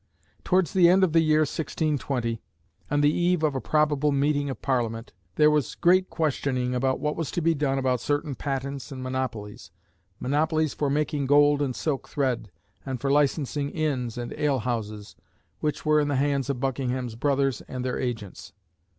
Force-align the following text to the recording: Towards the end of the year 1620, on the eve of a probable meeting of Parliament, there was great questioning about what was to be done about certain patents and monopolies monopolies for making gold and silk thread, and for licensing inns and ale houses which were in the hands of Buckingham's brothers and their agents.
Towards 0.43 0.73
the 0.73 0.89
end 0.89 1.03
of 1.03 1.13
the 1.13 1.19
year 1.19 1.41
1620, 1.41 2.41
on 2.89 3.01
the 3.01 3.13
eve 3.13 3.43
of 3.43 3.53
a 3.53 3.61
probable 3.61 4.11
meeting 4.11 4.49
of 4.49 4.59
Parliament, 4.59 5.13
there 5.35 5.51
was 5.51 5.75
great 5.75 6.09
questioning 6.09 6.73
about 6.73 6.99
what 6.99 7.15
was 7.15 7.29
to 7.29 7.39
be 7.39 7.53
done 7.53 7.77
about 7.77 7.99
certain 7.99 8.33
patents 8.33 8.91
and 8.91 9.03
monopolies 9.03 9.69
monopolies 10.19 10.73
for 10.73 10.89
making 10.89 11.27
gold 11.27 11.61
and 11.61 11.75
silk 11.75 12.09
thread, 12.09 12.49
and 12.83 12.99
for 12.99 13.11
licensing 13.11 13.69
inns 13.69 14.17
and 14.17 14.33
ale 14.39 14.61
houses 14.61 15.15
which 15.59 15.85
were 15.85 15.99
in 15.99 16.07
the 16.07 16.15
hands 16.15 16.49
of 16.49 16.59
Buckingham's 16.59 17.13
brothers 17.13 17.61
and 17.67 17.85
their 17.85 17.99
agents. 17.99 18.53